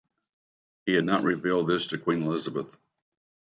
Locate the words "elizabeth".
2.23-2.75